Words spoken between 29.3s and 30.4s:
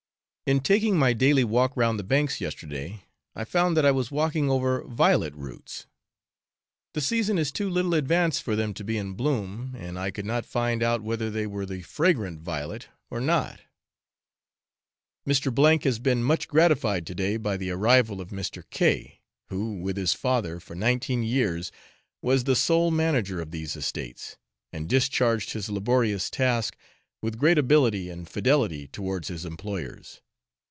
employers.